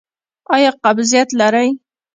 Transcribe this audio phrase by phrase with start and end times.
[0.55, 1.67] ایا قبضیت لرئ؟